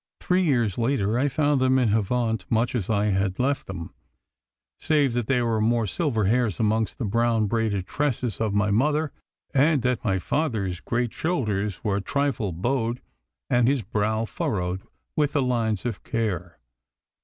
Three 0.19 0.41
years 0.43 0.79
later 0.79 1.19
I 1.19 1.27
found 1.27 1.61
them 1.61 1.77
in 1.77 1.89
Havant 1.89 2.47
much 2.49 2.73
as 2.73 2.89
I 2.89 3.11
had 3.11 3.37
left 3.37 3.67
them, 3.67 3.93
save 4.79 5.13
that 5.13 5.27
there 5.27 5.45
were 5.45 5.61
more 5.61 5.85
silver 5.85 6.23
hairs 6.25 6.59
amongst 6.59 6.97
the 6.97 7.05
brown 7.05 7.45
braided 7.45 7.85
tresses 7.85 8.37
of 8.37 8.51
my 8.51 8.71
mother, 8.71 9.11
and 9.53 9.83
that 9.83 10.03
my 10.03 10.17
father's 10.17 10.79
great 10.79 11.13
shoulders 11.13 11.83
were 11.83 11.97
a 11.97 12.01
trifle 12.01 12.51
bowed 12.51 12.99
and 13.47 13.67
his 13.67 13.83
brow 13.83 14.25
furrowed 14.25 14.81
with 15.15 15.33
the 15.33 15.41
lines 15.43 15.85
of 15.85 16.01
care. 16.03 16.57